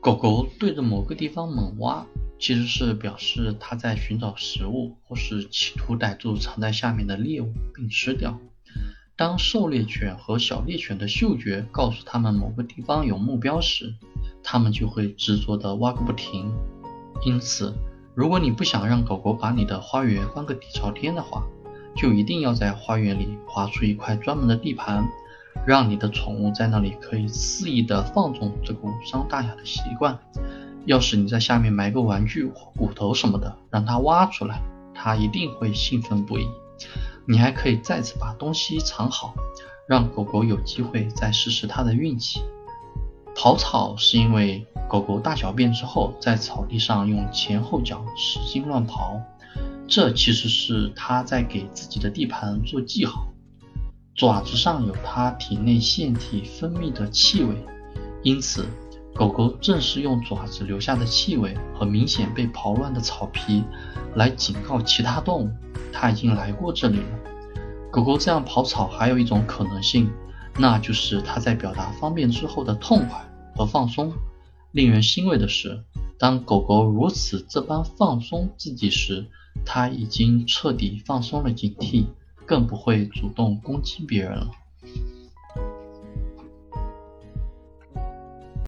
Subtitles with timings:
[0.00, 2.06] 狗狗对着某个地方猛挖，
[2.38, 8.38] 其实是表示它在寻找食物，或是企图逮住藏在下面的猎物并吃掉。
[9.16, 13.92] 当狩猎犬和小猎犬的嗅觉告诉它们某个地方有目标时，
[14.44, 16.52] 它们就会执着地挖个不停。
[17.24, 17.74] 因此，
[18.14, 21.44] 如果你不想让狗狗把你的花园翻个底朝天的话，
[21.96, 25.04] 就一定要在花园里划出一块专门的地盘。
[25.66, 30.18] 让你的宠物在那里可以肆意的放纵这个无伤大雅的习惯。
[30.86, 34.62] 要是你在下面埋个玩具或骨头什么的，让它挖出来，
[34.94, 36.46] 它一定会兴奋不已。
[37.26, 39.34] 你还可以再次把东西藏好，
[39.86, 42.40] 让狗狗有机会再试试它的运气。
[43.36, 49.20] 刨草是因为狗狗大小便之后，在草地上用前后脚使劲乱刨，
[49.86, 53.26] 这其实是它在给自己的地盘做记号。
[54.18, 57.54] 爪子上有它体内腺体分泌的气味，
[58.24, 58.66] 因此
[59.14, 63.62] 狗狗正是用爪子留下的气味和明显被刨乱的草皮
[64.16, 65.50] 来警告其他动物，
[65.92, 67.06] 它已经来过这里了。
[67.92, 70.10] 狗狗这样刨草还有一种可能性，
[70.58, 74.12] 那就是它在表达方便之后的痛快和放松。
[74.72, 75.84] 令人欣慰的是，
[76.18, 79.26] 当狗狗如此这般放松自己时，
[79.64, 82.06] 它已经彻底放松了警惕。
[82.48, 84.50] 更不会主动攻击别人了。